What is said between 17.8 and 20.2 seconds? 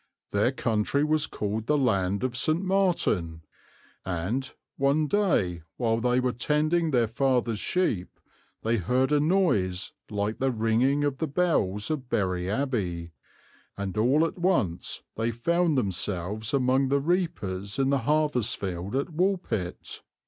the harvest field at Woolpit.'